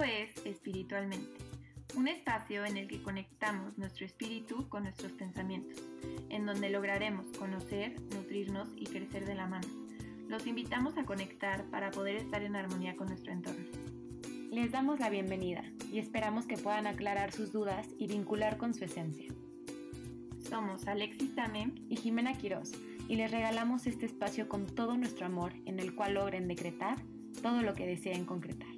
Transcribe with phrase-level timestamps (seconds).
[0.00, 1.44] Esto es Espiritualmente,
[1.94, 5.78] un espacio en el que conectamos nuestro espíritu con nuestros pensamientos,
[6.30, 9.68] en donde lograremos conocer, nutrirnos y crecer de la mano.
[10.26, 13.66] Los invitamos a conectar para poder estar en armonía con nuestro entorno.
[14.50, 18.86] Les damos la bienvenida y esperamos que puedan aclarar sus dudas y vincular con su
[18.86, 19.30] esencia.
[20.48, 22.72] Somos Alexis Tamem y Jimena Quiroz
[23.06, 26.96] y les regalamos este espacio con todo nuestro amor en el cual logren decretar
[27.42, 28.69] todo lo que deseen concretar.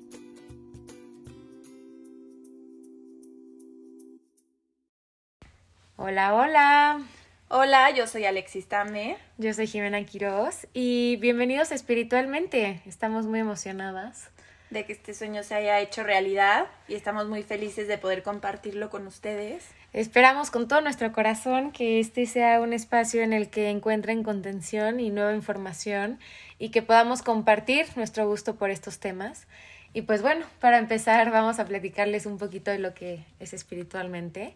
[6.04, 7.00] Hola, hola.
[7.46, 9.16] Hola, yo soy Alexis Tame.
[9.38, 12.82] Yo soy Jimena Quiroz y bienvenidos a Espiritualmente.
[12.86, 14.32] Estamos muy emocionadas
[14.70, 18.90] de que este sueño se haya hecho realidad y estamos muy felices de poder compartirlo
[18.90, 19.64] con ustedes.
[19.92, 24.98] Esperamos con todo nuestro corazón que este sea un espacio en el que encuentren contención
[24.98, 26.18] y nueva información
[26.58, 29.46] y que podamos compartir nuestro gusto por estos temas.
[29.94, 34.54] Y pues bueno, para empezar vamos a platicarles un poquito de lo que es espiritualmente.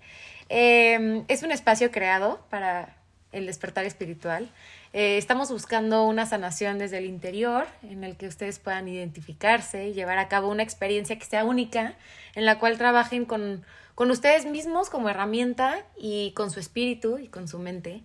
[0.48, 2.96] Em, es un espacio creado para
[3.32, 4.48] el despertar espiritual.
[4.94, 9.92] Eh, estamos buscando una sanación desde el interior en el que ustedes puedan identificarse y
[9.92, 11.94] llevar a cabo una experiencia que sea única,
[12.34, 13.62] en la cual trabajen con,
[13.94, 18.02] con ustedes mismos como herramienta y con su espíritu y con su mente.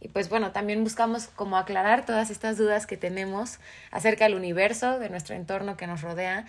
[0.00, 3.58] Y pues bueno, también buscamos como aclarar todas estas dudas que tenemos
[3.90, 6.46] acerca del universo, de nuestro entorno que nos rodea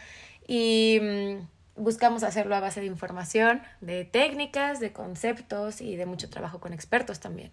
[0.48, 6.30] y mm, buscamos hacerlo a base de información, de técnicas, de conceptos y de mucho
[6.30, 7.52] trabajo con expertos también.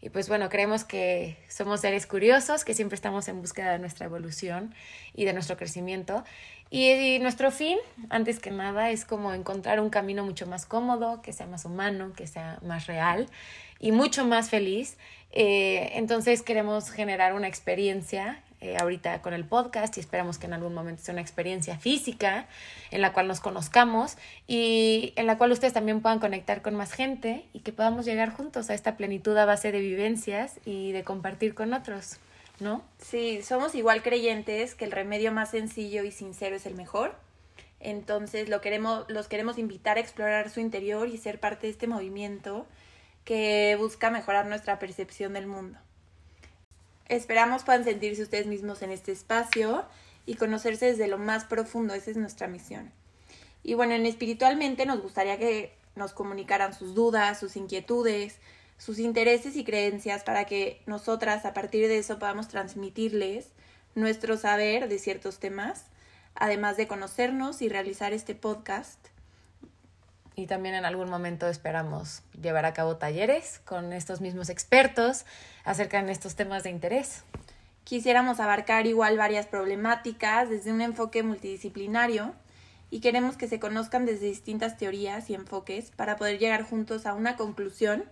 [0.00, 4.06] Y pues bueno, creemos que somos seres curiosos, que siempre estamos en búsqueda de nuestra
[4.06, 4.74] evolución
[5.14, 6.22] y de nuestro crecimiento.
[6.70, 7.78] Y, nuestro fin,
[8.10, 12.12] antes que nada, es como encontrar un camino mucho más cómodo, que sea más humano,
[12.16, 13.28] que sea más real
[13.78, 14.96] y mucho más feliz.
[15.32, 20.54] Eh, entonces queremos generar una experiencia eh, ahorita con el podcast y esperamos que en
[20.54, 22.46] algún momento sea una experiencia física
[22.90, 24.16] en la cual nos conozcamos
[24.48, 28.32] y en la cual ustedes también puedan conectar con más gente y que podamos llegar
[28.32, 32.16] juntos a esta plenitud a base de vivencias y de compartir con otros,
[32.60, 32.84] ¿no?
[32.98, 37.14] Sí, somos igual creyentes que el remedio más sencillo y sincero es el mejor.
[37.80, 41.86] Entonces lo queremos, los queremos invitar a explorar su interior y ser parte de este
[41.86, 42.66] movimiento
[43.24, 45.78] que busca mejorar nuestra percepción del mundo.
[47.08, 49.84] Esperamos puedan sentirse ustedes mismos en este espacio
[50.24, 51.94] y conocerse desde lo más profundo.
[51.94, 52.90] Esa es nuestra misión.
[53.62, 58.38] Y bueno, en espiritualmente nos gustaría que nos comunicaran sus dudas, sus inquietudes,
[58.78, 63.48] sus intereses y creencias para que nosotras a partir de eso podamos transmitirles
[63.94, 65.86] nuestro saber de ciertos temas,
[66.34, 69.08] además de conocernos y realizar este podcast
[70.36, 75.24] y también en algún momento esperamos llevar a cabo talleres con estos mismos expertos
[75.64, 77.22] acerca de estos temas de interés.
[77.84, 82.34] Quisiéramos abarcar igual varias problemáticas desde un enfoque multidisciplinario
[82.90, 87.14] y queremos que se conozcan desde distintas teorías y enfoques para poder llegar juntos a
[87.14, 88.04] una conclusión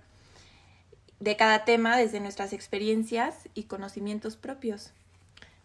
[1.25, 4.93] de cada tema desde nuestras experiencias y conocimientos propios.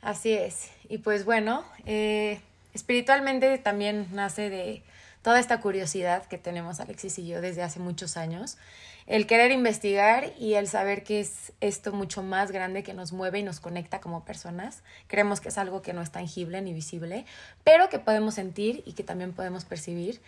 [0.01, 0.71] Así es.
[0.87, 2.39] Y pues bueno, eh,
[2.73, 4.81] espiritualmente también nace de
[5.21, 8.57] toda esta curiosidad que tenemos Alexis y yo desde hace muchos años,
[9.05, 13.39] el querer investigar y el saber que es esto mucho más grande que nos mueve
[13.39, 14.81] y nos conecta como personas.
[15.07, 17.25] Creemos que es algo que no es tangible ni visible,
[17.65, 20.21] pero que podemos sentir y que también podemos percibir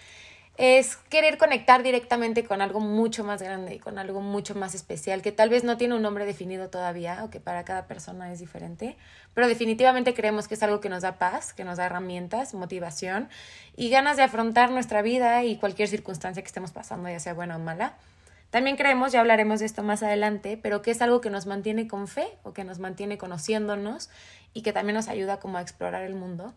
[0.57, 5.21] es querer conectar directamente con algo mucho más grande y con algo mucho más especial,
[5.21, 8.39] que tal vez no tiene un nombre definido todavía o que para cada persona es
[8.39, 8.97] diferente,
[9.33, 13.29] pero definitivamente creemos que es algo que nos da paz, que nos da herramientas, motivación
[13.75, 17.55] y ganas de afrontar nuestra vida y cualquier circunstancia que estemos pasando, ya sea buena
[17.55, 17.95] o mala.
[18.49, 21.87] También creemos, ya hablaremos de esto más adelante, pero que es algo que nos mantiene
[21.87, 24.09] con fe o que nos mantiene conociéndonos
[24.53, 26.53] y que también nos ayuda como a explorar el mundo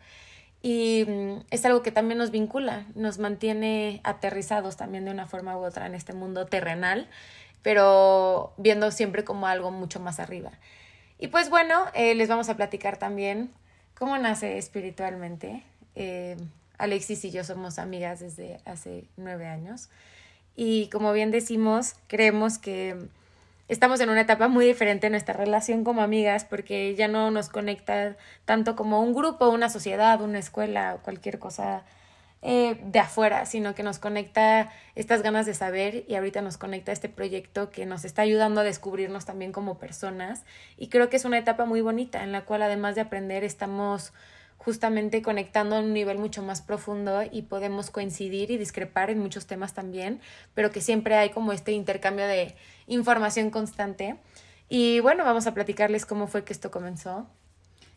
[0.65, 5.59] y mm, es algo que también nos vincula, nos mantiene aterrizados también de una forma
[5.59, 7.07] u otra en este mundo terrenal,
[7.61, 10.53] pero viendo siempre como algo mucho más arriba.
[11.19, 13.51] Y pues bueno, eh, les vamos a platicar también
[13.95, 15.63] cómo nace espiritualmente.
[15.97, 16.39] Eh,
[16.79, 19.91] Alexis y yo somos amigas desde hace nueve años
[20.57, 22.97] y como bien decimos, creemos que
[23.69, 27.49] estamos en una etapa muy diferente en nuestra relación como amigas porque ya no nos
[27.49, 31.85] conecta tanto como un grupo, una sociedad, una escuela o cualquier cosa
[32.47, 36.93] eh, de afuera, sino que nos conecta estas ganas de saber y ahorita nos conecta
[36.93, 40.45] este proyecto que nos está ayudando a descubrirnos también como personas.
[40.77, 44.13] Y creo que es una etapa muy bonita en la cual además de aprender estamos
[44.65, 49.47] justamente conectando a un nivel mucho más profundo y podemos coincidir y discrepar en muchos
[49.47, 50.21] temas también,
[50.55, 52.55] pero que siempre hay como este intercambio de
[52.87, 54.17] información constante.
[54.69, 57.27] Y bueno, vamos a platicarles cómo fue que esto comenzó.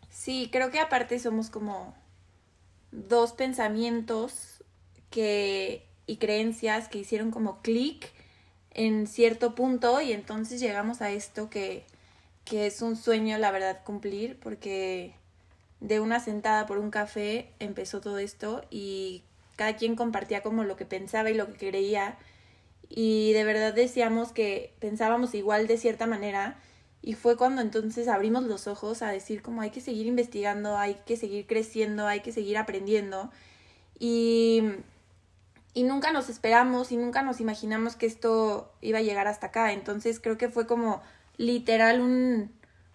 [0.09, 1.95] Sí, creo que aparte somos como
[2.91, 4.63] dos pensamientos
[5.09, 8.11] que y creencias que hicieron como clic
[8.71, 11.85] en cierto punto y entonces llegamos a esto que,
[12.45, 15.13] que es un sueño, la verdad, cumplir, porque
[15.79, 19.23] de una sentada por un café empezó todo esto y
[19.55, 22.17] cada quien compartía como lo que pensaba y lo que creía.
[22.89, 26.57] Y de verdad decíamos que pensábamos igual de cierta manera.
[27.01, 30.95] Y fue cuando entonces abrimos los ojos a decir como hay que seguir investigando, hay
[31.05, 33.31] que seguir creciendo, hay que seguir aprendiendo.
[33.99, 34.63] Y,
[35.73, 39.73] y nunca nos esperamos y nunca nos imaginamos que esto iba a llegar hasta acá,
[39.73, 41.01] entonces creo que fue como
[41.37, 42.51] literal un,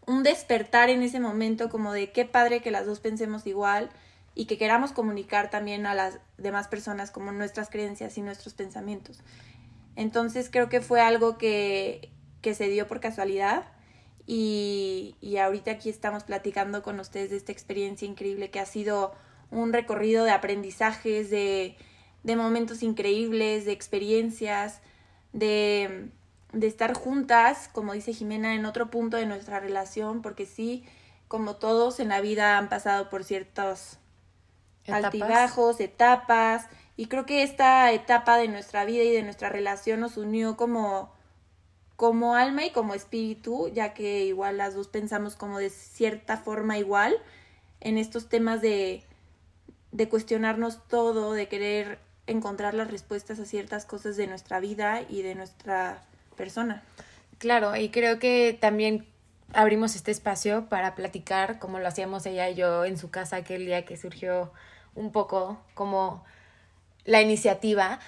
[0.07, 3.91] un despertar en ese momento como de qué padre que las dos pensemos igual
[4.35, 9.21] y que queramos comunicar también a las demás personas como nuestras creencias y nuestros pensamientos.
[9.95, 12.11] Entonces creo que fue algo que,
[12.41, 13.65] que se dio por casualidad
[14.27, 19.15] y, y ahorita aquí estamos platicando con ustedes de esta experiencia increíble que ha sido
[19.51, 21.77] un recorrido de aprendizajes, de,
[22.23, 24.81] de momentos increíbles, de experiencias,
[25.33, 26.09] de,
[26.53, 30.85] de estar juntas, como dice Jimena, en otro punto de nuestra relación, porque sí,
[31.29, 33.99] como todos en la vida han pasado por ciertos
[34.87, 36.67] altibajos, etapas,
[36.97, 41.11] y creo que esta etapa de nuestra vida y de nuestra relación nos unió como,
[41.97, 46.77] como alma y como espíritu, ya que igual las dos pensamos como de cierta forma
[46.79, 47.17] igual
[47.81, 49.05] en estos temas de,
[49.91, 55.23] de cuestionarnos todo, de querer encontrar las respuestas a ciertas cosas de nuestra vida y
[55.23, 56.03] de nuestra
[56.33, 56.83] persona.
[57.39, 59.07] Claro, y creo que también
[59.53, 63.67] abrimos este espacio para platicar como lo hacíamos ella y yo en su casa aquel
[63.67, 64.53] día que surgió
[64.95, 66.25] un poco como
[67.05, 67.99] la iniciativa,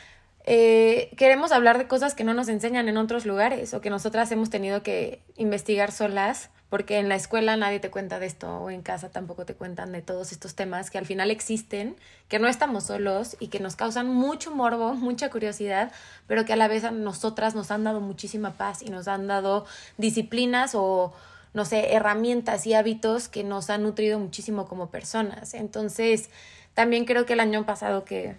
[0.47, 4.31] eh, queremos hablar de cosas que no nos enseñan en otros lugares o que nosotras
[4.31, 8.69] hemos tenido que investigar solas porque en la escuela nadie te cuenta de esto o
[8.69, 11.95] en casa tampoco te cuentan de todos estos temas que al final existen,
[12.27, 15.93] que no estamos solos y que nos causan mucho morbo, mucha curiosidad,
[16.27, 19.29] pero que a la vez a nosotras nos han dado muchísima paz y nos han
[19.29, 19.67] dado
[19.99, 21.13] disciplinas o
[21.53, 25.55] no sé, herramientas y hábitos que nos han nutrido muchísimo como personas.
[25.55, 26.29] Entonces,
[26.75, 28.35] también creo que el año pasado que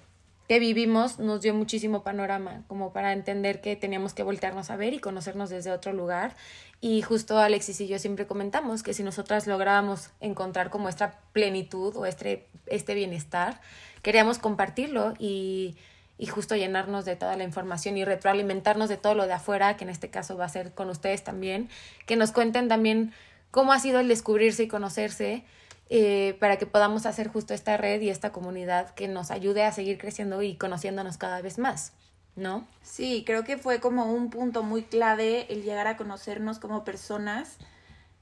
[0.48, 4.94] que vivimos nos dio muchísimo panorama, como para entender que teníamos que voltearnos a ver
[4.94, 6.36] y conocernos desde otro lugar.
[6.82, 11.96] Y justo Alexis y yo siempre comentamos que si nosotras lográbamos encontrar como esta plenitud
[11.96, 13.60] o este, este bienestar,
[14.04, 15.76] queríamos compartirlo y,
[16.20, 19.84] y justo llenarnos de toda la información y retroalimentarnos de todo lo de afuera, que
[19.84, 21.70] en este caso va a ser con ustedes también,
[22.06, 23.14] que nos cuenten también
[23.50, 25.44] cómo ha sido el descubrirse y conocerse
[25.90, 29.72] eh, para que podamos hacer justo esta red y esta comunidad que nos ayude a
[29.72, 31.94] seguir creciendo y conociéndonos cada vez más,
[32.36, 32.66] ¿no?
[32.82, 37.58] Sí, creo que fue como un punto muy clave el llegar a conocernos como personas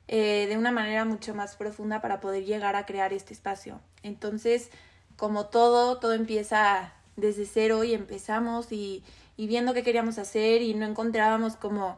[0.09, 3.79] eh, de una manera mucho más profunda para poder llegar a crear este espacio.
[4.03, 4.69] Entonces,
[5.15, 9.03] como todo, todo empieza desde cero y empezamos y,
[9.37, 11.97] y viendo qué queríamos hacer y no encontrábamos como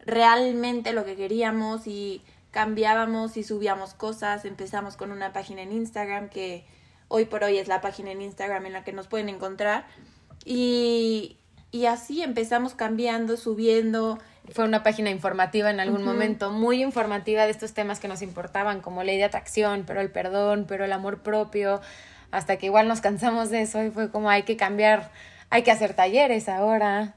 [0.00, 2.22] realmente lo que queríamos y
[2.54, 6.64] cambiábamos y subíamos cosas, empezamos con una página en Instagram que
[7.08, 9.86] hoy por hoy es la página en Instagram en la que nos pueden encontrar
[10.44, 11.36] y,
[11.72, 14.20] y así empezamos cambiando, subiendo.
[14.52, 18.80] Fue una página informativa en algún momento, muy informativa de estos temas que nos importaban,
[18.80, 21.80] como ley de atracción, pero el perdón, pero el amor propio,
[22.30, 25.10] hasta que igual nos cansamos de eso y fue como hay que cambiar,
[25.50, 27.16] hay que hacer talleres ahora.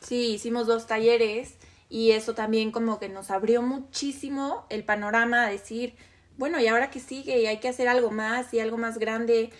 [0.00, 1.56] Sí, hicimos dos talleres
[1.88, 5.94] y eso también como que nos abrió muchísimo el panorama a decir,
[6.36, 7.40] bueno, ¿y ahora qué sigue?
[7.40, 9.50] Y hay que hacer algo más y algo más grande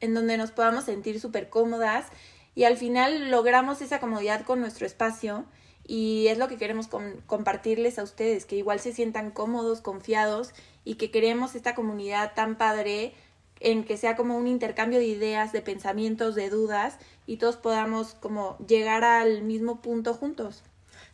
[0.00, 2.06] en donde nos podamos sentir súper cómodas
[2.54, 5.44] y al final logramos esa comodidad con nuestro espacio
[5.86, 6.88] y es lo que queremos
[7.26, 10.52] compartirles a ustedes, que igual se sientan cómodos, confiados
[10.84, 13.14] y que queremos esta comunidad tan padre
[13.60, 18.14] en que sea como un intercambio de ideas, de pensamientos, de dudas y todos podamos
[18.14, 20.62] como llegar al mismo punto juntos.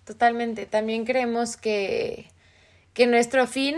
[0.04, 0.66] Totalmente.
[0.66, 2.26] También creemos que,
[2.94, 3.76] que nuestro fin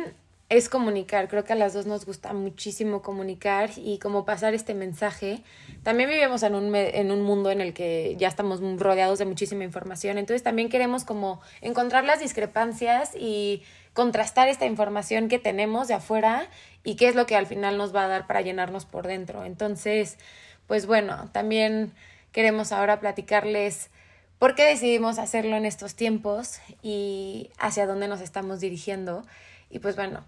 [0.48, 1.28] es comunicar.
[1.28, 5.42] Creo que a las dos nos gusta muchísimo comunicar y como pasar este mensaje.
[5.82, 9.64] También vivimos en un, en un mundo en el que ya estamos rodeados de muchísima
[9.64, 10.18] información.
[10.18, 13.62] Entonces también queremos como encontrar las discrepancias y
[13.94, 16.48] contrastar esta información que tenemos de afuera
[16.82, 19.44] y qué es lo que al final nos va a dar para llenarnos por dentro.
[19.44, 20.18] Entonces,
[20.66, 21.92] pues bueno, también
[22.32, 23.90] queremos ahora platicarles
[24.38, 29.24] por qué decidimos hacerlo en estos tiempos y hacia dónde nos estamos dirigiendo.
[29.70, 30.24] Y pues bueno,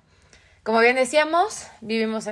[0.67, 2.27] como bien decíamos, vivimos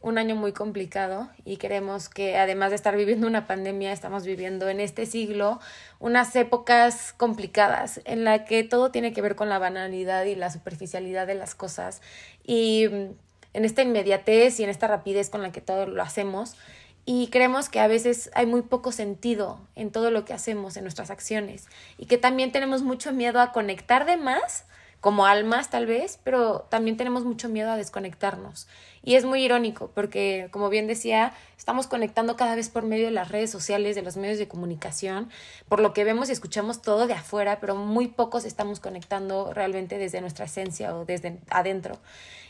[0.00, 4.68] un año muy complicado y queremos que además de estar viviendo una pandemia, estamos viviendo
[4.68, 5.58] en este siglo
[5.98, 10.50] unas épocas complicadas en la que todo tiene que ver con la banalidad y la
[10.50, 12.00] superficialidad de las cosas
[12.44, 16.54] y en esta inmediatez y en esta rapidez con la que todo lo hacemos
[17.04, 20.84] y creemos que a veces hay muy poco sentido en todo lo que hacemos, en
[20.84, 21.66] nuestras acciones,
[21.98, 24.64] y que también tenemos mucho miedo a conectar de más
[25.00, 28.68] como almas tal vez, pero también tenemos mucho miedo a desconectarnos.
[29.02, 33.10] Y es muy irónico porque, como bien decía, estamos conectando cada vez por medio de
[33.10, 35.30] las redes sociales, de los medios de comunicación,
[35.70, 39.96] por lo que vemos y escuchamos todo de afuera, pero muy pocos estamos conectando realmente
[39.96, 41.98] desde nuestra esencia o desde adentro.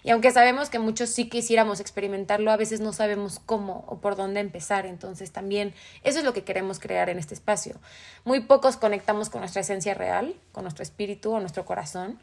[0.02, 4.16] Y aunque sabemos que muchos sí quisiéramos experimentarlo, a veces no sabemos cómo o por
[4.16, 4.86] dónde empezar.
[4.86, 7.76] Entonces también eso es lo que queremos crear en este espacio.
[8.24, 12.18] Muy pocos conectamos con nuestra esencia real, con nuestro espíritu o nuestro corazón.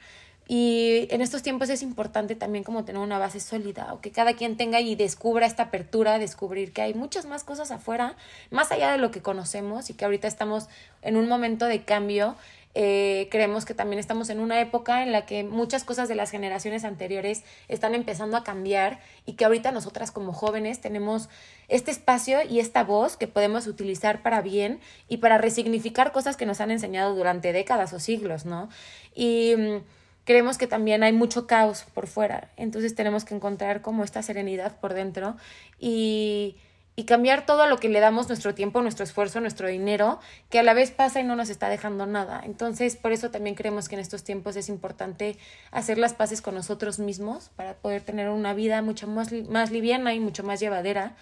[0.50, 4.34] Y en estos tiempos es importante también como tener una base sólida o que cada
[4.34, 8.16] quien tenga y descubra esta apertura, descubrir que hay muchas más cosas afuera,
[8.50, 10.70] más allá de lo que conocemos y que ahorita estamos
[11.02, 12.36] en un momento de cambio.
[12.76, 16.30] Eh, creemos que también estamos en una época en la que muchas cosas de las
[16.30, 21.30] generaciones anteriores están empezando a cambiar y que ahorita nosotras como jóvenes tenemos
[21.70, 26.46] este espacio y esta voz que podemos utilizar para bien y para resignificar cosas que
[26.46, 28.70] nos han enseñado durante décadas o siglos, ¿no?
[29.16, 29.78] Y mm,
[30.24, 34.80] creemos que también hay mucho caos por fuera, entonces tenemos que encontrar como esta serenidad
[34.80, 35.36] por dentro
[35.80, 36.58] y,
[36.98, 40.64] y cambiar todo lo que le damos nuestro tiempo, nuestro esfuerzo, nuestro dinero, que a
[40.64, 42.42] la vez pasa y no nos está dejando nada.
[42.44, 45.38] Entonces, por eso también creemos que en estos tiempos es importante
[45.70, 50.16] hacer las paces con nosotros mismos para poder tener una vida mucho más, más liviana
[50.16, 51.16] y mucho más llevadera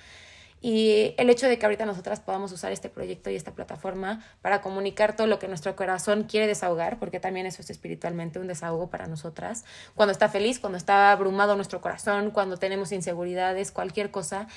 [0.62, 4.62] y el hecho de que ahorita nosotras podamos usar este proyecto y esta plataforma para
[4.62, 8.90] comunicar todo lo que nuestro corazón quiere desahogar, porque también eso es espiritualmente un desahogo
[8.90, 14.48] para nosotras, cuando está feliz, cuando está abrumado nuestro corazón, cuando tenemos inseguridades, cualquier cosa,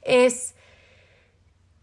[0.00, 0.54] es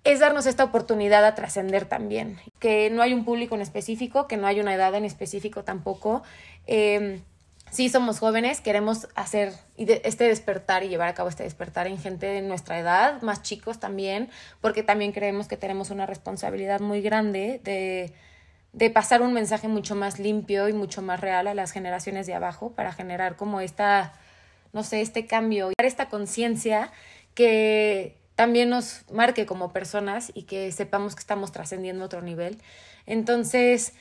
[0.03, 4.37] es darnos esta oportunidad a trascender también, que no hay un público en específico, que
[4.37, 6.23] no hay una edad en específico tampoco.
[6.67, 7.21] Eh,
[7.71, 12.25] sí somos jóvenes, queremos hacer este despertar y llevar a cabo este despertar en gente
[12.25, 14.29] de nuestra edad, más chicos también,
[14.61, 18.13] porque también creemos que tenemos una responsabilidad muy grande de,
[18.73, 22.33] de pasar un mensaje mucho más limpio y mucho más real a las generaciones de
[22.33, 24.13] abajo para generar como esta,
[24.73, 26.91] no sé, este cambio, esta conciencia
[27.35, 32.57] que también nos marque como personas y que sepamos que estamos trascendiendo otro nivel.
[33.05, 33.91] Entonces,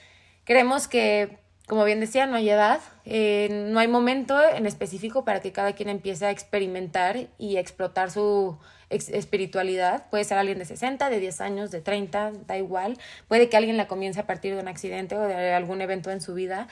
[0.45, 5.41] creemos que como bien decía, no hay edad, eh, no hay momento en específico para
[5.41, 8.57] que cada quien empiece a experimentar y explotar su
[8.91, 10.09] espiritualidad.
[10.09, 12.97] Puede ser alguien de 60, de 10 años, de 30, da igual.
[13.27, 16.21] Puede que alguien la comience a partir de un accidente o de algún evento en
[16.21, 16.69] su vida.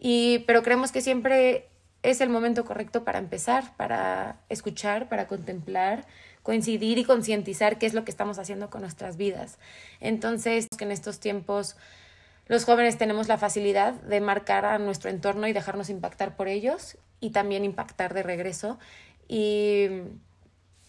[0.00, 1.68] Y, pero creemos que siempre
[2.02, 6.06] es el momento correcto para empezar, para escuchar, para contemplar,
[6.42, 9.58] coincidir y concientizar qué es lo que estamos haciendo con nuestras vidas.
[10.00, 11.76] Entonces, que en estos tiempos
[12.46, 16.98] los jóvenes tenemos la facilidad de marcar a nuestro entorno y dejarnos impactar por ellos
[17.20, 18.78] y también impactar de regreso.
[19.28, 19.86] Y,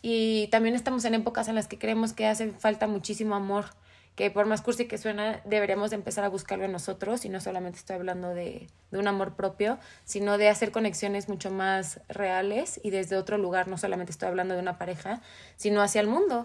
[0.02, 3.66] y también estamos en épocas en las que creemos que hace falta muchísimo amor,
[4.16, 7.42] que por más cursi que suena, deberíamos de empezar a buscarlo en nosotros y no
[7.42, 12.80] solamente estoy hablando de, de un amor propio, sino de hacer conexiones mucho más reales
[12.84, 15.22] y desde otro lugar, no solamente estoy hablando de una pareja,
[15.58, 16.44] sino hacia el mundo.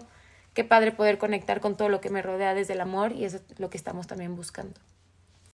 [0.53, 3.37] Qué padre poder conectar con todo lo que me rodea desde el amor y eso
[3.37, 4.79] es lo que estamos también buscando.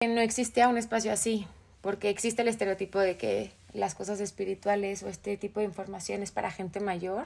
[0.01, 1.48] No existe un espacio así,
[1.82, 6.32] porque existe el estereotipo de que las cosas espirituales o este tipo de información es
[6.32, 7.25] para gente mayor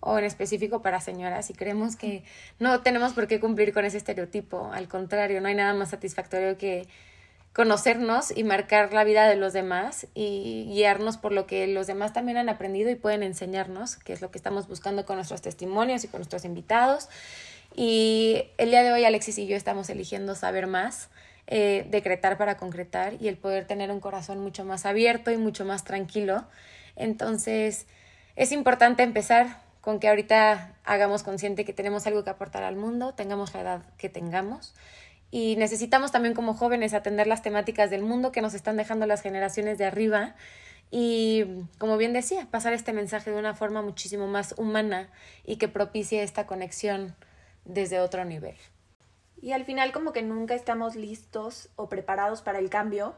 [0.00, 2.24] o en específico para señoras y creemos que
[2.58, 4.70] no tenemos por qué cumplir con ese estereotipo.
[4.72, 6.88] Al contrario, no hay nada más satisfactorio que
[7.52, 12.12] conocernos y marcar la vida de los demás y guiarnos por lo que los demás
[12.12, 16.04] también han aprendido y pueden enseñarnos, que es lo que estamos buscando con nuestros testimonios
[16.04, 17.08] y con nuestros invitados.
[17.74, 21.08] Y el día de hoy Alexis y yo estamos eligiendo saber más
[21.46, 25.64] eh, decretar para concretar y el poder tener un corazón mucho más abierto y mucho
[25.64, 26.44] más tranquilo.
[26.94, 27.86] Entonces,
[28.36, 33.14] es importante empezar con que ahorita hagamos consciente que tenemos algo que aportar al mundo,
[33.14, 34.74] tengamos la edad que tengamos.
[35.30, 39.22] Y necesitamos también como jóvenes atender las temáticas del mundo que nos están dejando las
[39.22, 40.34] generaciones de arriba
[40.90, 41.44] y,
[41.78, 45.08] como bien decía, pasar este mensaje de una forma muchísimo más humana
[45.44, 47.14] y que propicie esta conexión
[47.64, 48.56] desde otro nivel.
[49.40, 53.14] Y al final como que nunca estamos listos o preparados para el cambio,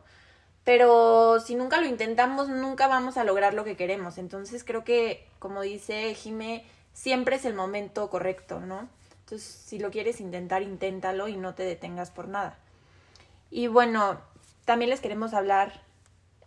[0.64, 4.18] pero si nunca lo intentamos, nunca vamos a lograr lo que queremos.
[4.18, 8.88] Entonces creo que, como dice Jime, siempre es el momento correcto, ¿no?
[9.24, 12.58] Entonces, si lo quieres intentar, inténtalo y no te detengas por nada.
[13.50, 14.20] Y bueno,
[14.64, 15.82] también les queremos hablar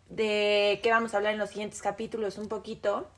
[0.09, 3.09] de qué vamos a hablar en los siguientes capítulos un poquito.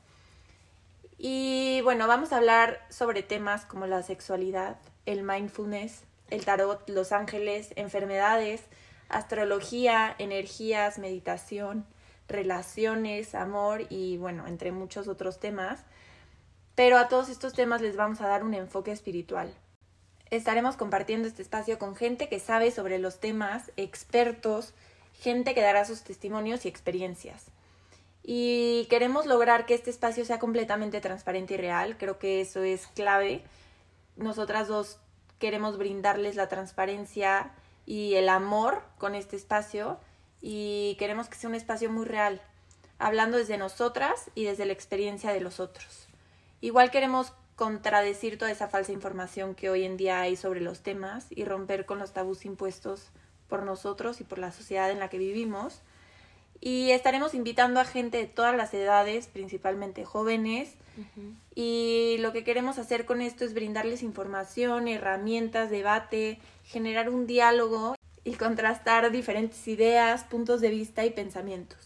[1.16, 7.12] Y bueno, vamos a hablar sobre temas como la sexualidad, el mindfulness, el tarot, los
[7.12, 8.62] ángeles, enfermedades,
[9.08, 11.86] astrología, energías, meditación,
[12.28, 15.84] relaciones, amor y bueno, entre muchos otros temas.
[16.74, 19.52] pero a todos estos temas les vamos a dar un enfoque espiritual.
[20.30, 24.74] Estaremos compartiendo este espacio con gente que sabe sobre los temas, expertos,
[25.12, 27.46] gente que dará sus testimonios y experiencias.
[28.22, 31.96] Y queremos lograr que este espacio sea completamente transparente y real.
[31.96, 33.42] Creo que eso es clave.
[34.16, 34.98] Nosotras dos
[35.38, 37.50] queremos brindarles la transparencia
[37.88, 39.98] y el amor con este espacio
[40.42, 42.42] y queremos que sea un espacio muy real,
[42.98, 46.06] hablando desde nosotras y desde la experiencia de los otros.
[46.60, 51.28] Igual queremos contradecir toda esa falsa información que hoy en día hay sobre los temas
[51.30, 53.08] y romper con los tabús impuestos
[53.48, 55.80] por nosotros y por la sociedad en la que vivimos.
[56.60, 60.74] Y estaremos invitando a gente de todas las edades, principalmente jóvenes.
[61.54, 67.94] Y lo que queremos hacer con esto es brindarles información, herramientas, debate, generar un diálogo
[68.24, 71.78] y contrastar diferentes ideas, puntos de vista y pensamientos.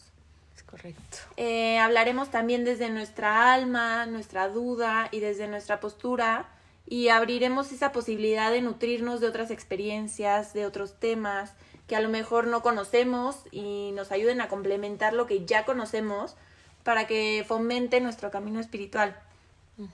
[0.57, 1.19] Es correcto.
[1.37, 6.49] Eh, hablaremos también desde nuestra alma, nuestra duda y desde nuestra postura
[6.87, 11.55] y abriremos esa posibilidad de nutrirnos de otras experiencias, de otros temas
[11.87, 16.37] que a lo mejor no conocemos y nos ayuden a complementar lo que ya conocemos
[16.85, 19.21] para que fomente nuestro camino espiritual.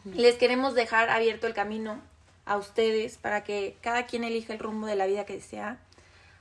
[0.05, 2.01] Les queremos dejar abierto el camino
[2.45, 5.79] a ustedes para que cada quien elija el rumbo de la vida que desea,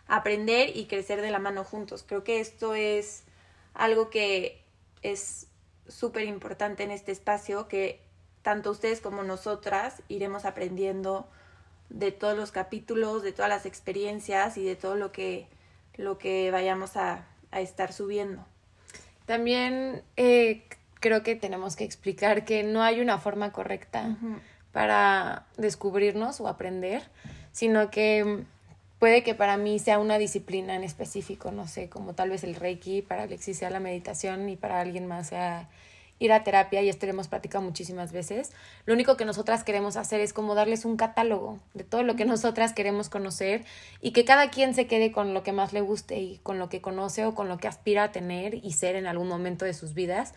[0.08, 2.04] aprender y crecer de la mano juntos.
[2.08, 3.24] Creo que esto es
[3.74, 4.62] algo que
[5.02, 5.48] es
[5.88, 8.02] súper importante en este espacio, que
[8.48, 11.28] tanto ustedes como nosotras iremos aprendiendo
[11.90, 15.48] de todos los capítulos, de todas las experiencias y de todo lo que,
[15.98, 18.46] lo que vayamos a, a estar subiendo.
[19.26, 20.64] También eh,
[21.02, 24.16] creo que tenemos que explicar que no hay una forma correcta
[24.72, 27.04] para descubrirnos o aprender,
[27.52, 28.46] sino que
[28.98, 32.56] puede que para mí sea una disciplina en específico, no sé, como tal vez el
[32.56, 35.68] Reiki, para Alexis sea la meditación y para alguien más sea
[36.20, 38.52] ir a terapia y esto lo hemos platicado muchísimas veces.
[38.86, 42.26] Lo único que nosotras queremos hacer es como darles un catálogo de todo lo que
[42.26, 43.64] nosotras queremos conocer
[44.02, 46.70] y que cada quien se quede con lo que más le guste y con lo
[46.70, 49.74] que conoce o con lo que aspira a tener y ser en algún momento de
[49.74, 50.34] sus vidas.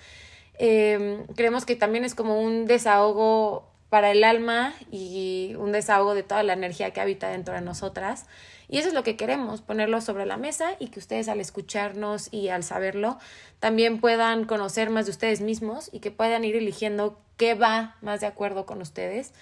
[0.59, 6.22] Em, creemos que también es como un desahogo para el alma y un desahogo de
[6.22, 8.26] toda la energía que habita dentro de nosotras.
[8.68, 12.29] Y eso es lo que queremos, ponerlo sobre la mesa y que ustedes al escucharnos
[12.33, 13.18] y al saberlo
[13.59, 18.20] también puedan conocer más de ustedes mismos y que puedan ir eligiendo qué va más
[18.20, 19.35] de acuerdo con ustedes.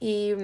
[0.00, 0.34] Y,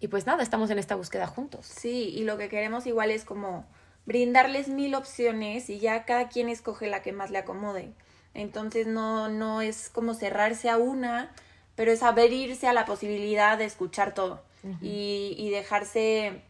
[0.00, 1.64] y pues nada, estamos en esta búsqueda juntos.
[1.64, 3.64] Sí, y lo que queremos igual es como
[4.04, 7.94] brindarles mil opciones y ya cada quien escoge la que más le acomode.
[8.34, 11.32] Entonces no, no es como cerrarse a una,
[11.78, 14.42] pero es abrirse a la posibilidad de escuchar todo
[14.82, 16.42] y, y dejarse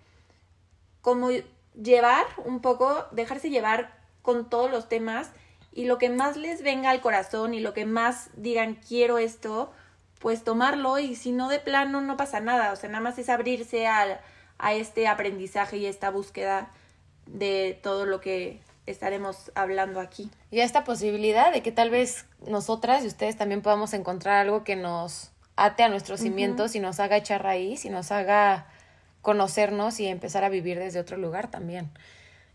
[1.03, 1.29] como
[1.75, 5.31] llevar un poco, dejarse llevar con todos los temas
[5.71, 9.71] y lo que más les venga al corazón y lo que más digan quiero esto,
[10.19, 13.29] pues tomarlo y si no de plano no pasa nada, o sea, nada más es
[13.29, 14.23] abrirse a,
[14.57, 16.71] a este aprendizaje y esta búsqueda
[17.27, 20.31] de todo lo que estaremos hablando aquí.
[20.51, 24.77] Y esta posibilidad de que tal vez nosotras y ustedes también podamos encontrar algo que
[24.77, 28.66] nos ate a nuestros cimientos y nos haga echar raíz y nos haga
[29.22, 31.90] conocernos y empezar a vivir desde otro lugar también.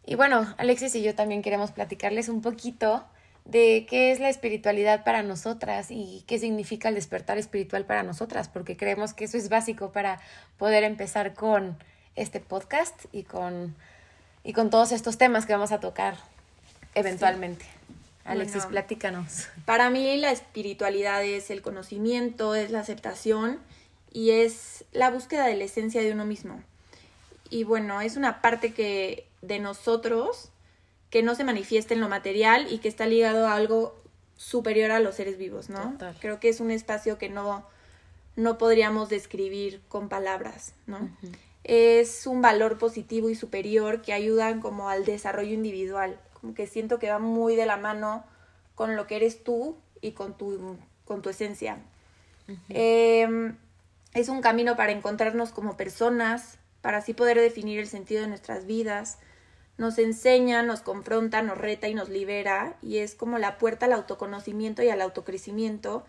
[0.06, 3.06] Y bueno, Alexis y yo también queremos platicarles un poquito
[3.46, 8.48] de qué es la espiritualidad para nosotras y qué significa el despertar espiritual para nosotras,
[8.48, 10.20] porque creemos que eso es básico para
[10.58, 11.78] poder empezar con
[12.16, 13.76] este podcast y con,
[14.44, 16.18] y con todos estos temas que vamos a tocar
[16.96, 17.66] eventualmente.
[18.26, 19.48] Alexis, platícanos.
[19.66, 23.60] Para mí la espiritualidad es el conocimiento, es la aceptación
[24.12, 26.62] y es la búsqueda de la esencia de uno mismo.
[27.50, 30.50] Y bueno, es una parte que de nosotros
[31.10, 33.96] que no se manifiesta en lo material y que está ligado a algo
[34.36, 35.96] superior a los seres vivos, ¿no?
[36.20, 37.68] Creo que es un espacio que no,
[38.36, 41.10] no podríamos describir con palabras, ¿no?
[41.64, 47.00] Es un valor positivo y superior que ayudan como al desarrollo individual, como que siento
[47.00, 48.26] que va muy de la mano
[48.76, 51.78] con lo que eres tú y con tu, con tu esencia.
[54.14, 58.66] Es un camino para encontrarnos como personas, para así poder definir el sentido de nuestras
[58.66, 59.18] vidas.
[59.78, 63.94] Nos enseña, nos confronta, nos reta y nos libera y es como la puerta al
[63.94, 66.06] autoconocimiento y al autocrecimiento.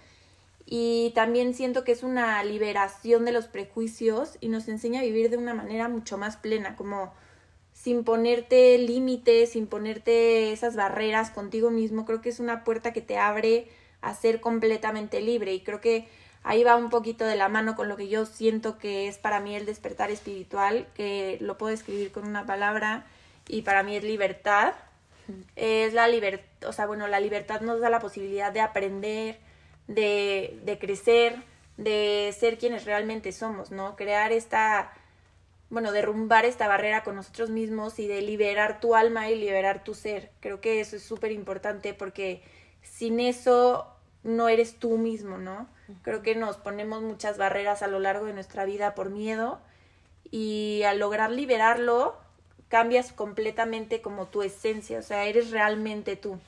[0.66, 5.31] Y también siento que es una liberación de los prejuicios y nos enseña a vivir
[5.31, 7.12] de una manera mucho más plena, como
[7.74, 12.07] sin ponerte límites, sin ponerte esas barreras contigo mismo.
[12.07, 13.68] Creo que es una puerta que te abre
[14.00, 16.09] a ser completamente libre y creo que
[16.44, 19.40] ahí va un poquito de la mano con lo que yo siento que es para
[19.40, 23.07] mí el despertar espiritual, que lo puedo escribir con una palabra
[23.48, 24.74] y para mí es libertad.
[25.57, 29.38] Es la libertad, o sea, bueno, la libertad nos da la posibilidad de aprender,
[29.87, 31.37] de, de crecer,
[31.77, 33.97] de ser quienes realmente somos, ¿no?
[33.97, 34.92] Crear esta,
[35.70, 39.94] bueno, derrumbar esta barrera con nosotros mismos y de liberar tu alma y liberar tu
[39.94, 40.31] ser.
[40.40, 42.42] Creo que eso es súper importante porque
[42.83, 43.87] sin eso
[44.23, 45.68] no eres tú mismo, ¿no?
[46.03, 49.61] Creo que nos ponemos muchas barreras a lo largo de nuestra vida por miedo
[50.31, 52.16] y al lograr liberarlo
[52.68, 56.38] cambias completamente como tu esencia, o sea, eres realmente tú.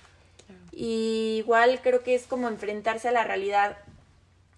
[0.79, 3.79] Y igual creo que es como enfrentarse a la realidad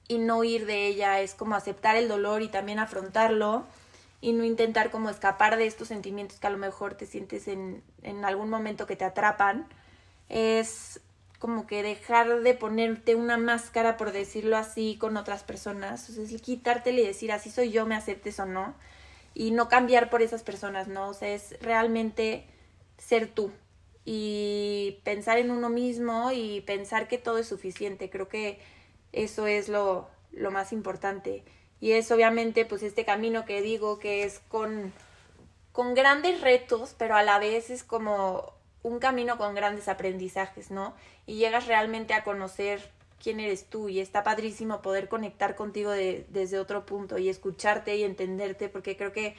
[0.09, 3.65] y no ir de ella, es como aceptar el dolor y también afrontarlo
[4.21, 7.85] y no intentar como escapar de estos sentimientos que a lo mejor te sientes en,
[8.03, 9.69] en algún momento que te atrapan.
[10.29, 11.01] Es
[11.39, 16.11] como que dejar de ponerte una máscara, por decirlo así, con otras personas.
[16.11, 18.75] O sea, es quitártele y decir, así soy yo, me aceptes o no.
[19.35, 21.11] Y no cambiar por esas personas, ¿no?
[21.11, 22.45] O sea, es realmente
[22.97, 23.53] ser tú.
[24.11, 28.09] Y pensar en uno mismo y pensar que todo es suficiente.
[28.09, 28.59] Creo que
[29.13, 31.45] eso es lo, lo más importante.
[31.79, 34.95] Y es obviamente pues este camino que digo que es con,
[35.73, 40.95] con grandes retos, pero a la vez es como un camino con grandes aprendizajes, ¿no?
[41.27, 42.91] Y llegas realmente a conocer
[43.23, 47.95] quién eres tú y está padrísimo poder conectar contigo de, desde otro punto y escucharte
[47.99, 49.37] y entenderte, porque creo que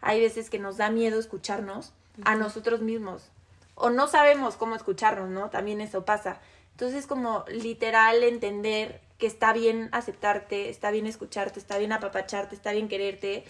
[0.00, 1.92] hay veces que nos da miedo escucharnos
[2.24, 3.30] a nosotros mismos
[3.78, 5.50] o no sabemos cómo escucharnos, ¿no?
[5.50, 6.40] También eso pasa.
[6.72, 12.72] Entonces como literal entender que está bien aceptarte, está bien escucharte, está bien apapacharte, está
[12.72, 13.44] bien quererte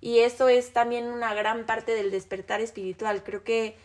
[0.00, 3.22] y eso es también una gran parte del despertar espiritual.
[3.22, 3.76] Creo que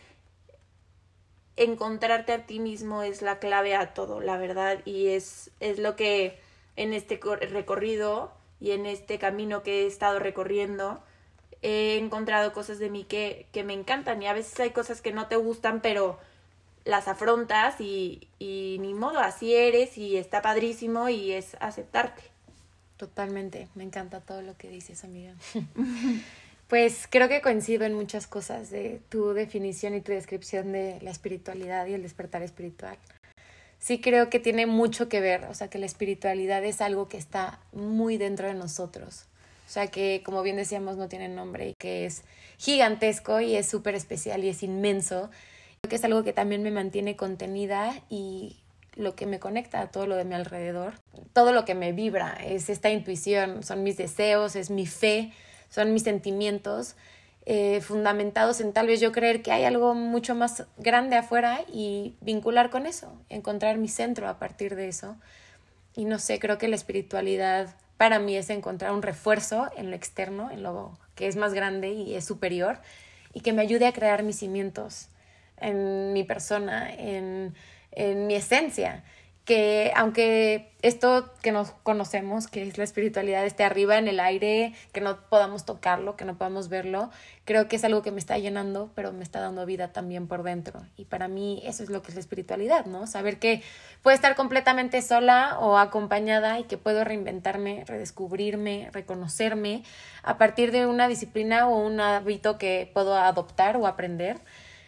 [1.56, 5.94] encontrarte a ti mismo es la clave a todo, la verdad, y es, es lo
[5.96, 6.40] que
[6.76, 11.02] en este recorrido y en este camino que he estado recorriendo
[11.64, 15.12] he encontrado cosas de mí que, que me encantan y a veces hay cosas que
[15.12, 16.18] no te gustan, pero
[16.84, 22.22] las afrontas y, y ni modo, así eres y está padrísimo y es aceptarte.
[22.98, 25.34] Totalmente, me encanta todo lo que dices, amiga.
[26.68, 31.10] Pues creo que coincido en muchas cosas de tu definición y tu descripción de la
[31.10, 32.96] espiritualidad y el despertar espiritual.
[33.78, 37.18] Sí creo que tiene mucho que ver, o sea, que la espiritualidad es algo que
[37.18, 39.26] está muy dentro de nosotros.
[39.66, 42.22] O sea, que como bien decíamos no tiene nombre y que es
[42.58, 45.30] gigantesco y es súper especial y es inmenso.
[45.80, 48.60] Creo que es algo que también me mantiene contenida y
[48.94, 50.94] lo que me conecta a todo lo de mi alrededor.
[51.32, 55.32] Todo lo que me vibra es esta intuición, son mis deseos, es mi fe
[55.74, 56.94] son mis sentimientos
[57.46, 62.14] eh, fundamentados en tal vez yo creer que hay algo mucho más grande afuera y
[62.20, 65.16] vincular con eso, encontrar mi centro a partir de eso.
[65.96, 69.96] Y no sé, creo que la espiritualidad para mí es encontrar un refuerzo en lo
[69.96, 72.78] externo, en lo que es más grande y es superior,
[73.32, 75.08] y que me ayude a crear mis cimientos
[75.58, 77.54] en mi persona, en,
[77.92, 79.04] en mi esencia
[79.44, 84.74] que aunque esto que nos conocemos, que es la espiritualidad, esté arriba en el aire,
[84.92, 87.10] que no podamos tocarlo, que no podamos verlo,
[87.44, 90.42] creo que es algo que me está llenando, pero me está dando vida también por
[90.42, 90.80] dentro.
[90.96, 93.06] Y para mí eso es lo que es la espiritualidad, ¿no?
[93.06, 93.62] Saber que
[94.02, 99.84] puedo estar completamente sola o acompañada y que puedo reinventarme, redescubrirme, reconocerme
[100.22, 104.38] a partir de una disciplina o un hábito que puedo adoptar o aprender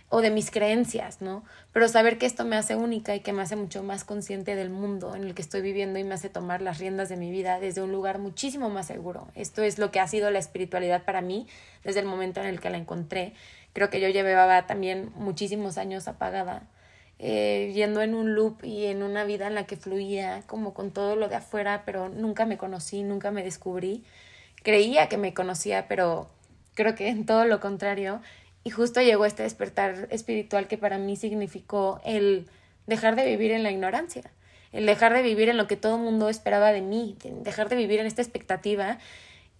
[0.09, 1.45] o de mis creencias, ¿no?
[1.73, 4.71] Pero saber que esto me hace única y que me hace mucho más consciente del
[4.71, 7.59] mundo en el que estoy viviendo y me hace tomar las riendas de mi vida
[7.59, 9.29] desde un lugar muchísimo más seguro.
[9.35, 11.49] Esto es lo que ha sido la espiritualidad para mí
[11.83, 13.35] desde el momento en el que la encontré.
[13.73, 16.63] Creo que yo llevaba también muchísimos años apagada,
[17.19, 20.93] eh, yendo en un loop y en una vida en la que fluía como con
[20.93, 24.05] todo lo de afuera, pero nunca me conocí, nunca me descubrí.
[24.63, 26.31] Creía que me conocía, pero
[26.75, 28.21] creo que en todo lo contrario
[28.67, 32.49] y justo llegó este despertar espiritual que para mí significó el
[32.89, 34.25] dejar de vivir en la ignorancia,
[34.73, 37.77] el dejar de vivir en lo que todo el mundo esperaba de mí, dejar de
[37.77, 38.99] vivir en esta expectativa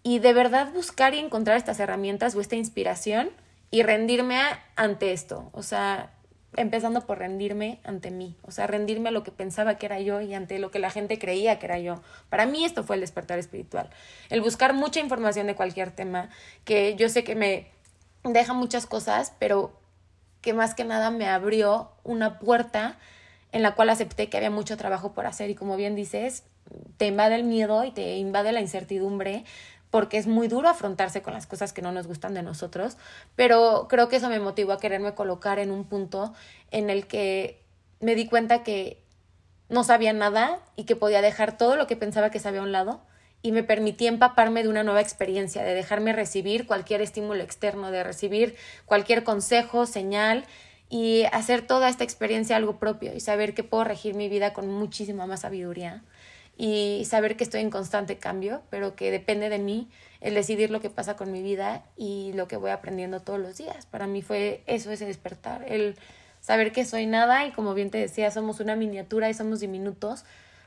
[0.03, 3.31] y de verdad buscar y encontrar estas herramientas o esta inspiración
[3.71, 4.41] y rendirme
[4.75, 5.51] ante esto.
[5.53, 6.11] O sea,
[6.57, 10.21] empezando por rendirme ante mí, o sea, rendirme a lo que pensaba que era yo
[10.21, 12.03] y ante lo que la gente creía que era yo.
[12.29, 13.89] Para mí esto fue el despertar espiritual,
[14.31, 16.29] el buscar mucha información de cualquier tema,
[16.65, 17.76] que yo sé que me
[18.33, 19.73] deja muchas cosas, pero
[20.41, 22.97] que más que nada me abrió una puerta
[23.53, 26.45] en la cual acepté que había mucho trabajo por hacer y como bien dices,
[26.97, 29.45] te invade el miedo y te invade la incertidumbre
[29.91, 32.97] porque es muy duro afrontarse con las cosas que no nos gustan de nosotros,
[33.35, 36.35] pero creo que eso me motivó a quererme colocar en un punto
[36.71, 37.63] en el que
[38.01, 39.03] me di cuenta que
[39.69, 42.73] no sabía nada y que podía dejar todo lo que pensaba que sabía a un
[42.73, 43.01] lado
[43.47, 48.03] y me permití empaparme de una nueva experiencia, de dejarme recibir cualquier estímulo externo, de
[48.03, 48.57] recibir
[48.87, 50.45] cualquier consejo, señal
[50.89, 54.69] y hacer toda esta experiencia algo propio y saber que puedo regir mi vida con
[54.69, 56.03] muchísima más sabiduría
[56.59, 59.89] y saber que estoy en constante cambio, pero que depende de mí
[60.21, 63.57] el decidir lo que pasa con mi vida y lo que voy aprendiendo todos los
[63.57, 63.87] días.
[63.87, 65.95] Para mí fue eso, ese despertar, el
[66.41, 70.25] saber que soy nada y como bien te decía, somos una miniatura y somos diminutos,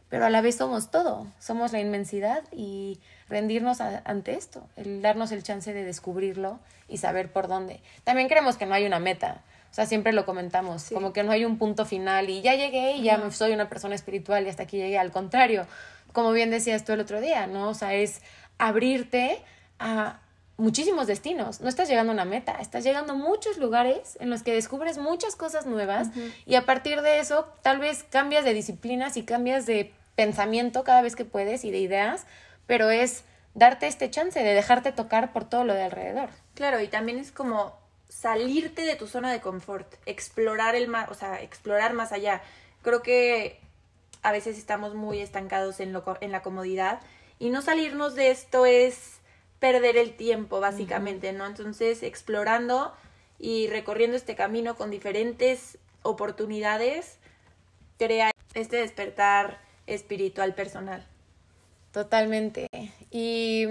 [0.09, 5.31] pero a la vez somos todo, somos la inmensidad y rendirnos ante esto, el darnos
[5.31, 7.79] el chance de descubrirlo y saber por dónde.
[8.03, 9.41] También creemos que no hay una meta,
[9.71, 12.93] o sea, siempre lo comentamos, como que no hay un punto final y ya llegué
[12.93, 14.97] y ya soy una persona espiritual y hasta aquí llegué.
[14.97, 15.67] Al contrario,
[16.11, 17.69] como bien decías tú el otro día, ¿no?
[17.69, 18.21] O sea, es
[18.57, 19.43] abrirte
[19.77, 20.21] a
[20.57, 21.61] muchísimos destinos.
[21.61, 24.97] No estás llegando a una meta, estás llegando a muchos lugares en los que descubres
[24.97, 26.09] muchas cosas nuevas
[26.47, 31.01] y a partir de eso tal vez cambias de disciplinas y cambias de pensamiento cada
[31.01, 32.25] vez que puedes y de ideas,
[32.67, 36.27] pero es darte este chance de dejarte tocar por todo lo de alrededor.
[36.55, 37.79] Claro, y también es como
[38.09, 42.41] salirte de tu zona de confort, explorar el más, o sea, explorar más allá.
[42.81, 43.61] Creo que
[44.21, 46.99] a veces estamos muy estancados en, lo, en la comodidad
[47.39, 49.21] y no salirnos de esto es
[49.59, 51.45] perder el tiempo, básicamente, ¿no?
[51.45, 52.93] Entonces, explorando
[53.39, 57.19] y recorriendo este camino con diferentes oportunidades,
[57.97, 61.05] crea este despertar espiritual personal.
[61.91, 62.67] Totalmente.
[63.11, 63.65] Y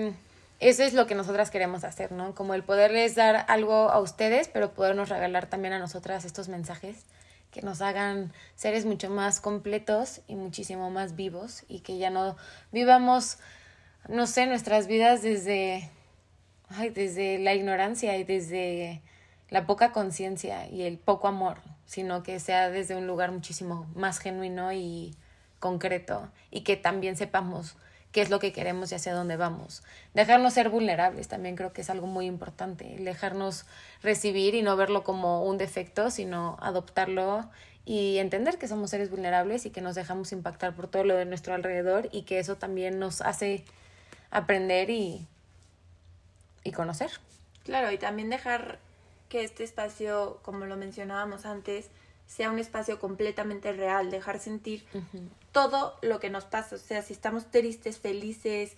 [0.60, 2.34] eso es lo que nosotras queremos hacer, ¿no?
[2.34, 7.04] Como el poderles dar algo a ustedes, pero podernos regalar también a nosotras estos mensajes
[7.52, 12.36] que nos hagan seres mucho más completos y muchísimo más vivos y que ya no
[12.72, 13.38] vivamos,
[14.08, 15.88] no sé, nuestras vidas desde,
[16.68, 19.00] ay, desde la ignorancia y desde
[19.50, 24.18] la poca conciencia y el poco amor, sino que sea desde un lugar muchísimo más
[24.18, 25.14] genuino y
[25.58, 27.76] concreto y que también sepamos
[28.12, 29.82] qué es lo que queremos y hacia dónde vamos.
[30.14, 33.66] Dejarnos ser vulnerables también creo que es algo muy importante, dejarnos
[34.02, 37.48] recibir y no verlo como un defecto, sino adoptarlo
[37.84, 41.24] y entender que somos seres vulnerables y que nos dejamos impactar por todo lo de
[41.24, 43.64] nuestro alrededor y que eso también nos hace
[44.30, 45.26] aprender y,
[46.64, 47.10] y conocer.
[47.64, 48.78] Claro, y también dejar
[49.28, 51.90] que este espacio, como lo mencionábamos antes,
[52.28, 54.84] sea un espacio completamente real, dejar sentir
[55.50, 58.76] todo lo que nos pasa, o sea, si estamos tristes, felices,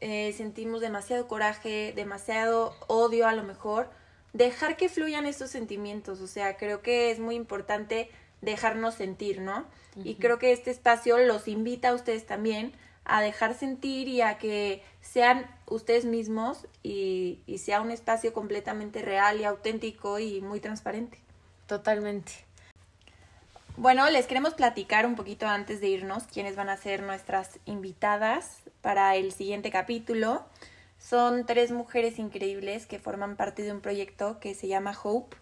[0.00, 3.88] eh, sentimos demasiado coraje, demasiado odio a lo mejor,
[4.32, 8.10] dejar que fluyan estos sentimientos, o sea, creo que es muy importante
[8.42, 9.64] dejarnos sentir, ¿no?
[10.04, 12.72] Y creo que este espacio los invita a ustedes también
[13.04, 19.00] a dejar sentir y a que sean ustedes mismos y, y sea un espacio completamente
[19.00, 21.18] real y auténtico y muy transparente.
[21.66, 22.45] Totalmente.
[23.78, 28.62] Bueno, les queremos platicar un poquito antes de irnos quiénes van a ser nuestras invitadas
[28.80, 30.46] para el siguiente capítulo.
[30.98, 35.36] Son tres mujeres increíbles que forman parte de un proyecto que se llama Hope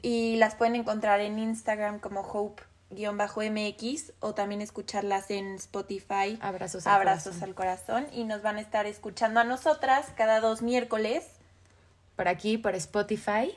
[0.00, 6.38] y las pueden encontrar en Instagram como Hope-MX o también escucharlas en Spotify.
[6.40, 8.06] Abrazos, al, Abrazos al corazón.
[8.10, 11.26] Y nos van a estar escuchando a nosotras cada dos miércoles.
[12.16, 13.54] Por aquí, por Spotify.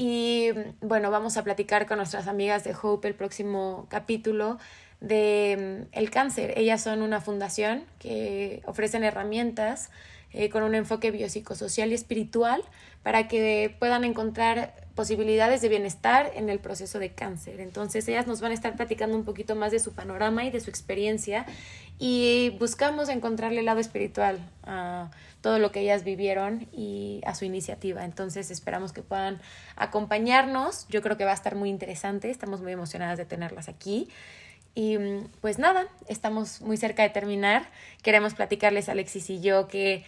[0.00, 4.58] Y bueno, vamos a platicar con nuestras amigas de Hope el próximo capítulo
[5.00, 6.54] de mm, el cáncer.
[6.56, 9.90] Ellas son una fundación que ofrecen herramientas
[10.32, 12.62] eh, con un enfoque biopsicosocial y espiritual
[13.02, 17.58] para que puedan encontrar posibilidades de bienestar en el proceso de cáncer.
[17.58, 20.60] Entonces ellas nos van a estar platicando un poquito más de su panorama y de
[20.60, 21.44] su experiencia
[21.98, 27.44] y buscamos encontrarle el lado espiritual a todo lo que ellas vivieron y a su
[27.44, 28.04] iniciativa.
[28.04, 29.40] Entonces esperamos que puedan
[29.76, 30.86] acompañarnos.
[30.88, 32.30] Yo creo que va a estar muy interesante.
[32.30, 34.08] Estamos muy emocionadas de tenerlas aquí.
[34.74, 34.98] Y
[35.40, 37.70] pues nada, estamos muy cerca de terminar.
[38.02, 40.04] Queremos platicarles Alexis y yo que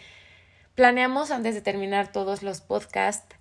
[0.75, 3.37] planeamos antes de terminar todos los podcasts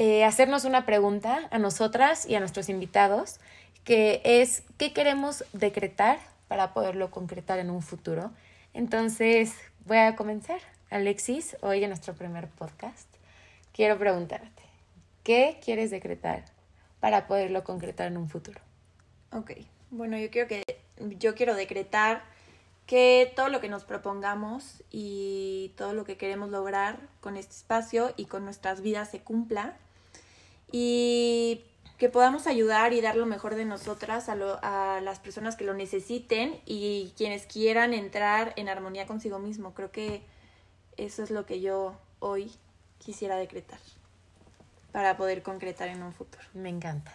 [0.00, 3.40] eh, hacernos una pregunta a nosotras y a nuestros invitados,
[3.82, 8.30] que es ¿qué queremos decretar para poderlo concretar en un futuro?
[8.74, 9.54] Entonces
[9.86, 10.60] voy a comenzar.
[10.90, 13.08] Alexis, hoy en nuestro primer podcast,
[13.74, 14.62] quiero preguntarte,
[15.22, 16.46] ¿qué quieres decretar
[16.98, 18.58] para poderlo concretar en un futuro?
[19.30, 19.50] Ok,
[19.90, 20.62] bueno, yo quiero que
[21.18, 22.22] yo quiero decretar
[22.86, 28.14] que todo lo que nos propongamos y todo lo que queremos lograr con este espacio
[28.16, 29.76] y con nuestras vidas se cumpla
[30.72, 31.66] y
[31.98, 35.74] que podamos ayudar y dar lo mejor de nosotras a, a las personas que lo
[35.74, 39.74] necesiten y quienes quieran entrar en armonía consigo mismo.
[39.74, 40.22] Creo que
[40.98, 42.52] eso es lo que yo hoy
[42.98, 43.78] quisiera decretar
[44.92, 46.44] para poder concretar en un futuro.
[46.54, 47.12] Me encanta.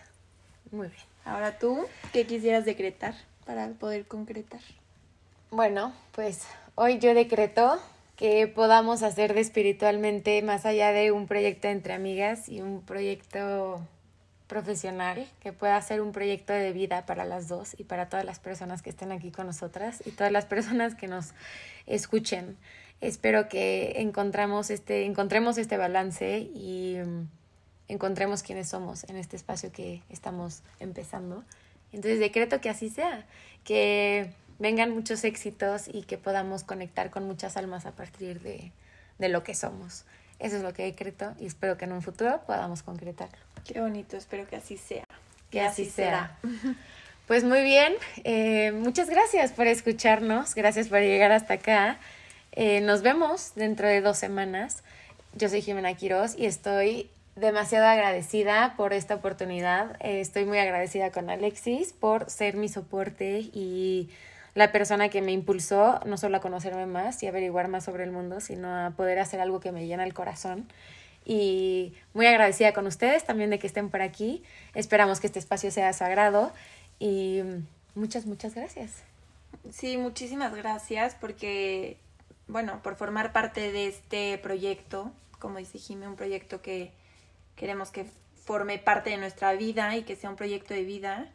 [0.72, 1.04] Muy bien.
[1.26, 3.14] Ahora tú, ¿qué quisieras decretar
[3.46, 4.62] para poder concretar?
[5.52, 7.80] Bueno, pues hoy yo decreto
[8.16, 13.82] que podamos hacer de espiritualmente más allá de un proyecto entre amigas y un proyecto
[14.48, 18.40] profesional, que pueda ser un proyecto de vida para las dos y para todas las
[18.40, 21.32] personas que estén aquí con nosotras y todas las personas que nos
[21.88, 22.58] escuchen.
[23.02, 27.28] Espero que encontramos este, encontremos este balance y mm,
[27.90, 31.44] encontremos quiénes somos en este espacio que estamos empezando.
[31.92, 33.26] Entonces decreto que así sea,
[33.64, 38.72] que vengan muchos éxitos y que podamos conectar con muchas almas a partir de,
[39.20, 40.06] de lo que somos.
[40.40, 43.38] Eso es lo que decreto y espero que en un futuro podamos concretarlo.
[43.66, 45.06] Qué bonito, espero que así sea.
[45.50, 46.38] Que, así, sea.
[47.28, 47.94] Pues muy bien,
[48.26, 51.98] eh, muchas gracias por escucharnos, gracias por llegar hasta acá.
[52.56, 54.84] Eh, nos vemos dentro de dos semanas.
[55.34, 59.98] Yo soy Jimena Quiroz y estoy demasiado agradecida por esta oportunidad.
[60.02, 64.10] Eh, estoy muy agradecida con Alexis por ser mi soporte y
[64.54, 68.12] la persona que me impulsó no solo a conocerme más y averiguar más sobre el
[68.12, 70.68] mundo, sino a poder hacer algo que me llena el corazón.
[71.26, 74.44] Y muy agradecida con ustedes también de que estén por aquí.
[74.76, 76.52] Esperamos que este espacio sea sagrado
[77.00, 77.42] y
[77.96, 79.02] muchas, muchas gracias.
[79.72, 81.98] Sí, muchísimas gracias porque,
[82.48, 86.92] bueno, por formar parte de este proyecto, como dice Jimé, un proyecto que
[87.56, 88.06] queremos que
[88.46, 91.32] forme parte de nuestra vida y que sea un proyecto de vida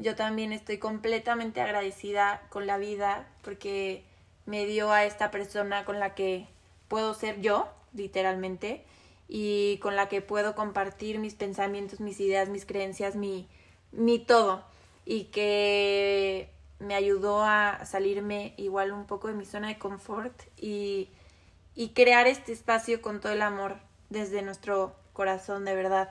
[0.00, 4.02] yo también estoy completamente agradecida con la vida porque
[4.46, 6.46] me dio a esta persona con la que
[6.88, 8.84] puedo ser yo, literalmente,
[9.28, 13.46] y con la que puedo compartir mis pensamientos, mis ideas, mis creencias, mi,
[13.92, 14.64] mi todo.
[15.04, 21.08] Y que me ayudó a salirme igual un poco de mi zona de confort y,
[21.74, 23.76] y crear este espacio con todo el amor
[24.08, 26.10] desde nuestro corazón, de verdad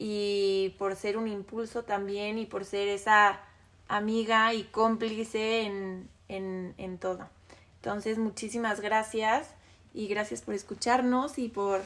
[0.00, 3.40] y por ser un impulso también y por ser esa
[3.88, 7.28] amiga y cómplice en, en, en todo.
[7.76, 9.48] Entonces, muchísimas gracias
[9.92, 11.82] y gracias por escucharnos y por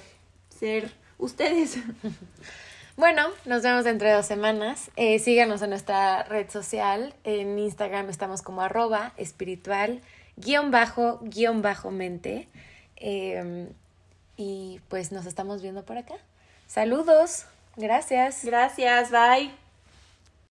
[0.50, 1.78] ser ustedes.
[2.96, 4.90] Bueno, nos vemos dentro de dos semanas.
[4.96, 7.14] Eh, síganos en nuestra red social.
[7.24, 10.00] En Instagram estamos como arroba espiritual
[10.36, 12.48] guion bajo guion bajo mente.
[12.96, 13.68] Em,
[14.36, 16.14] y pues nos estamos viendo por acá.
[16.66, 17.46] Saludos.
[17.76, 18.44] Gracias.
[18.44, 19.61] Gracias, bye.